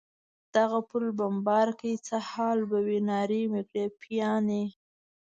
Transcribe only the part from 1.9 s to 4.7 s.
څه حال به وي؟ نارې مې کړې: پیاني.